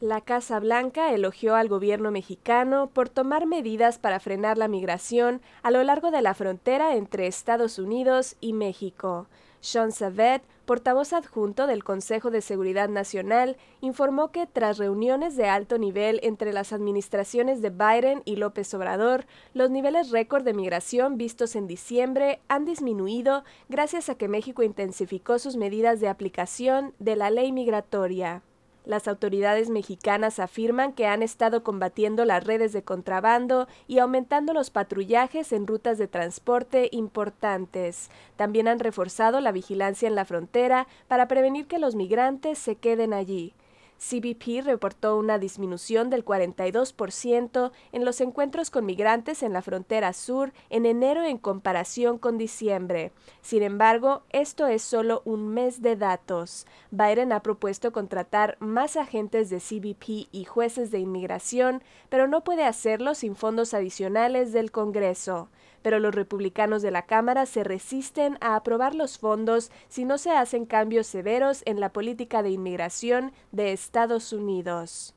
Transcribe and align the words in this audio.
La 0.00 0.20
Casa 0.20 0.60
Blanca 0.60 1.14
elogió 1.14 1.54
al 1.54 1.68
gobierno 1.68 2.10
mexicano 2.10 2.90
por 2.92 3.08
tomar 3.08 3.46
medidas 3.46 3.98
para 3.98 4.20
frenar 4.20 4.58
la 4.58 4.68
migración 4.68 5.40
a 5.62 5.70
lo 5.70 5.82
largo 5.82 6.10
de 6.10 6.20
la 6.20 6.34
frontera 6.34 6.96
entre 6.96 7.26
Estados 7.26 7.78
Unidos 7.78 8.36
y 8.42 8.52
México. 8.52 9.26
Sean 9.62 9.92
Savet, 9.92 10.42
portavoz 10.66 11.14
adjunto 11.14 11.66
del 11.66 11.82
Consejo 11.82 12.30
de 12.30 12.42
Seguridad 12.42 12.90
Nacional, 12.90 13.56
informó 13.80 14.32
que 14.32 14.46
tras 14.46 14.76
reuniones 14.76 15.34
de 15.34 15.48
alto 15.48 15.78
nivel 15.78 16.20
entre 16.22 16.52
las 16.52 16.74
administraciones 16.74 17.62
de 17.62 17.70
Biden 17.70 18.20
y 18.26 18.36
López 18.36 18.74
Obrador, 18.74 19.24
los 19.54 19.70
niveles 19.70 20.10
récord 20.10 20.44
de 20.44 20.52
migración 20.52 21.16
vistos 21.16 21.56
en 21.56 21.66
diciembre 21.66 22.40
han 22.48 22.66
disminuido 22.66 23.44
gracias 23.70 24.10
a 24.10 24.16
que 24.16 24.28
México 24.28 24.62
intensificó 24.62 25.38
sus 25.38 25.56
medidas 25.56 26.00
de 26.00 26.08
aplicación 26.08 26.92
de 26.98 27.16
la 27.16 27.30
ley 27.30 27.50
migratoria. 27.50 28.42
Las 28.86 29.08
autoridades 29.08 29.68
mexicanas 29.68 30.38
afirman 30.38 30.92
que 30.92 31.08
han 31.08 31.24
estado 31.24 31.64
combatiendo 31.64 32.24
las 32.24 32.44
redes 32.44 32.72
de 32.72 32.84
contrabando 32.84 33.66
y 33.88 33.98
aumentando 33.98 34.54
los 34.54 34.70
patrullajes 34.70 35.52
en 35.52 35.66
rutas 35.66 35.98
de 35.98 36.06
transporte 36.06 36.88
importantes. 36.92 38.10
También 38.36 38.68
han 38.68 38.78
reforzado 38.78 39.40
la 39.40 39.50
vigilancia 39.50 40.06
en 40.06 40.14
la 40.14 40.24
frontera 40.24 40.86
para 41.08 41.26
prevenir 41.26 41.66
que 41.66 41.80
los 41.80 41.96
migrantes 41.96 42.60
se 42.60 42.76
queden 42.76 43.12
allí. 43.12 43.54
CBP 43.98 44.62
reportó 44.64 45.16
una 45.16 45.38
disminución 45.38 46.10
del 46.10 46.24
42% 46.24 47.72
en 47.92 48.04
los 48.04 48.20
encuentros 48.20 48.70
con 48.70 48.84
migrantes 48.84 49.42
en 49.42 49.52
la 49.52 49.62
frontera 49.62 50.12
sur 50.12 50.52
en 50.70 50.86
enero 50.86 51.24
en 51.24 51.38
comparación 51.38 52.18
con 52.18 52.38
diciembre. 52.38 53.12
Sin 53.40 53.62
embargo, 53.62 54.22
esto 54.30 54.66
es 54.66 54.82
solo 54.82 55.22
un 55.24 55.48
mes 55.48 55.82
de 55.82 55.96
datos. 55.96 56.66
Biden 56.90 57.32
ha 57.32 57.40
propuesto 57.40 57.92
contratar 57.92 58.56
más 58.60 58.96
agentes 58.96 59.50
de 59.50 59.60
CBP 59.60 60.28
y 60.30 60.44
jueces 60.44 60.90
de 60.90 60.98
inmigración, 60.98 61.82
pero 62.08 62.28
no 62.28 62.44
puede 62.44 62.64
hacerlo 62.64 63.14
sin 63.14 63.34
fondos 63.34 63.74
adicionales 63.74 64.52
del 64.52 64.70
Congreso 64.70 65.48
pero 65.86 66.00
los 66.00 66.16
republicanos 66.16 66.82
de 66.82 66.90
la 66.90 67.02
Cámara 67.02 67.46
se 67.46 67.62
resisten 67.62 68.38
a 68.40 68.56
aprobar 68.56 68.96
los 68.96 69.18
fondos 69.18 69.70
si 69.86 70.04
no 70.04 70.18
se 70.18 70.32
hacen 70.32 70.66
cambios 70.66 71.06
severos 71.06 71.62
en 71.64 71.78
la 71.78 71.92
política 71.92 72.42
de 72.42 72.50
inmigración 72.50 73.30
de 73.52 73.72
Estados 73.72 74.32
Unidos. 74.32 75.14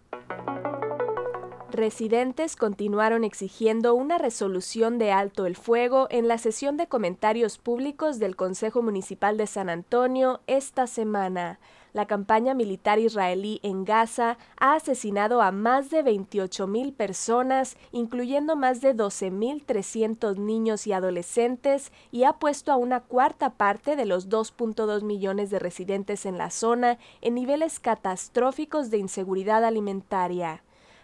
Residentes 1.71 2.55
continuaron 2.55 3.23
exigiendo 3.23 3.95
una 3.95 4.19
resolución 4.19 4.99
de 4.99 5.11
alto 5.11 5.47
el 5.47 5.55
fuego 5.55 6.05
en 6.11 6.27
la 6.27 6.37
sesión 6.37 6.77
de 6.77 6.85
comentarios 6.85 7.57
públicos 7.57 8.19
del 8.19 8.35
Consejo 8.35 8.83
Municipal 8.83 9.37
de 9.37 9.47
San 9.47 9.71
Antonio 9.71 10.41
esta 10.45 10.85
semana 10.85 11.57
la 11.93 12.05
campaña 12.05 12.53
militar 12.53 12.99
israelí 12.99 13.59
en 13.63 13.85
Gaza 13.85 14.37
ha 14.57 14.75
asesinado 14.75 15.41
a 15.41 15.51
más 15.51 15.89
de 15.89 16.03
28.000 16.03 16.93
personas, 16.93 17.77
incluyendo 17.91 18.55
más 18.55 18.81
de 18.81 18.95
12.300 18.95 20.37
niños 20.37 20.87
y 20.87 20.93
adolescentes, 20.93 21.91
y 22.11 22.23
ha 22.23 22.33
puesto 22.33 22.71
a 22.71 22.77
una 22.77 23.01
cuarta 23.01 23.51
parte 23.51 23.95
de 23.95 24.05
los 24.05 24.29
2.2 24.29 25.03
millones 25.03 25.49
de 25.49 25.59
residentes 25.59 26.25
en 26.25 26.37
la 26.37 26.49
zona 26.49 26.97
en 27.21 27.35
niveles 27.35 27.79
catastróficos 27.79 28.89
de 28.89 28.97
inseguridad 28.97 29.63
alimentaria. 29.63 30.63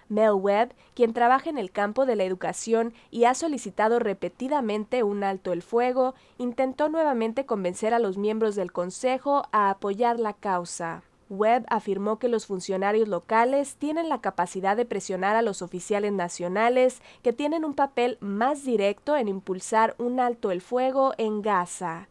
Mel 0.09 0.33
Webb, 0.33 0.73
quien 0.93 1.13
trabaja 1.13 1.49
en 1.49 1.57
el 1.57 1.71
campo 1.71 2.05
de 2.05 2.15
la 2.15 2.23
educación 2.23 2.93
y 3.11 3.25
ha 3.25 3.33
solicitado 3.33 3.99
repetidamente 3.99 5.03
un 5.03 5.23
alto 5.23 5.51
el 5.51 5.61
fuego, 5.61 6.15
intentó 6.37 6.89
nuevamente 6.89 7.45
convencer 7.45 7.93
a 7.93 7.99
los 7.99 8.17
miembros 8.17 8.55
del 8.55 8.71
Consejo 8.71 9.43
a 9.51 9.69
apoyar 9.69 10.19
la 10.19 10.33
causa. 10.33 11.03
Webb 11.29 11.65
afirmó 11.69 12.19
que 12.19 12.27
los 12.27 12.45
funcionarios 12.45 13.07
locales 13.07 13.77
tienen 13.77 14.09
la 14.09 14.21
capacidad 14.21 14.77
de 14.77 14.85
presionar 14.85 15.35
a 15.35 15.41
los 15.41 15.61
oficiales 15.61 16.13
nacionales 16.13 17.01
que 17.23 17.33
tienen 17.33 17.65
un 17.65 17.73
papel 17.73 18.17
más 18.21 18.63
directo 18.63 19.15
en 19.17 19.27
impulsar 19.27 19.95
un 19.97 20.19
alto 20.19 20.51
el 20.51 20.61
fuego 20.61 21.13
en 21.17 21.41
Gaza. 21.41 22.07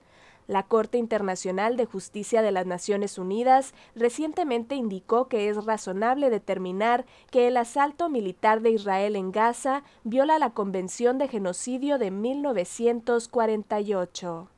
La 0.46 0.64
Corte 0.64 0.98
Internacional 0.98 1.76
de 1.76 1.86
Justicia 1.86 2.42
de 2.42 2.52
las 2.52 2.66
Naciones 2.66 3.16
Unidas 3.18 3.72
recientemente 3.94 4.74
indicó 4.74 5.28
que 5.28 5.48
es 5.48 5.64
razonable 5.64 6.28
determinar 6.28 7.06
que 7.30 7.48
el 7.48 7.56
asalto 7.56 8.10
militar 8.10 8.60
de 8.60 8.68
Israel 8.70 9.16
en 9.16 9.32
Gaza 9.32 9.84
viola 10.02 10.38
la 10.38 10.50
Convención 10.50 11.16
de 11.16 11.28
Genocidio 11.28 11.96
de 11.98 12.10
1948. 12.10 14.50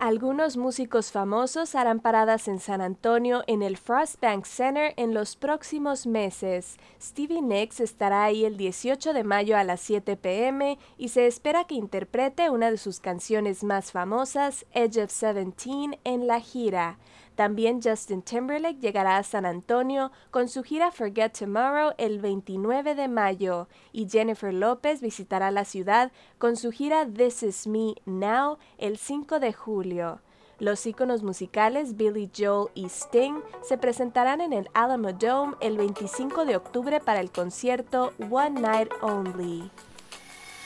Algunos 0.00 0.56
músicos 0.56 1.10
famosos 1.10 1.74
harán 1.74 1.98
paradas 1.98 2.46
en 2.46 2.60
San 2.60 2.80
Antonio 2.80 3.42
en 3.48 3.62
el 3.62 3.76
Frostbank 3.76 4.46
Center 4.46 4.94
en 4.96 5.12
los 5.12 5.34
próximos 5.34 6.06
meses. 6.06 6.76
Stevie 7.02 7.42
Nicks 7.42 7.80
estará 7.80 8.22
ahí 8.22 8.44
el 8.44 8.56
18 8.56 9.12
de 9.12 9.24
mayo 9.24 9.58
a 9.58 9.64
las 9.64 9.80
7 9.80 10.16
pm 10.16 10.78
y 10.96 11.08
se 11.08 11.26
espera 11.26 11.64
que 11.64 11.74
interprete 11.74 12.48
una 12.48 12.70
de 12.70 12.78
sus 12.78 13.00
canciones 13.00 13.64
más 13.64 13.90
famosas, 13.90 14.66
Edge 14.72 15.02
of 15.02 15.10
Seventeen, 15.10 15.98
en 16.04 16.26
la 16.28 16.40
gira. 16.40 16.96
También 17.38 17.80
Justin 17.80 18.22
Timberlake 18.22 18.80
llegará 18.80 19.16
a 19.16 19.22
San 19.22 19.46
Antonio 19.46 20.10
con 20.32 20.48
su 20.48 20.64
gira 20.64 20.90
Forget 20.90 21.38
Tomorrow 21.38 21.92
el 21.96 22.18
29 22.18 22.96
de 22.96 23.06
mayo 23.06 23.68
y 23.92 24.08
Jennifer 24.08 24.52
López 24.52 25.00
visitará 25.00 25.52
la 25.52 25.64
ciudad 25.64 26.10
con 26.38 26.56
su 26.56 26.72
gira 26.72 27.06
This 27.06 27.44
Is 27.44 27.68
Me 27.68 27.94
Now 28.06 28.58
el 28.76 28.98
5 28.98 29.38
de 29.38 29.52
julio. 29.52 30.20
Los 30.58 30.84
íconos 30.84 31.22
musicales 31.22 31.96
Billy 31.96 32.28
Joel 32.36 32.72
y 32.74 32.86
Sting 32.86 33.36
se 33.62 33.78
presentarán 33.78 34.40
en 34.40 34.52
el 34.52 34.68
Alamo 34.74 35.12
Dome 35.12 35.54
el 35.60 35.76
25 35.76 36.44
de 36.44 36.56
octubre 36.56 36.98
para 36.98 37.20
el 37.20 37.30
concierto 37.30 38.14
One 38.28 38.60
Night 38.60 38.90
Only. 39.00 39.70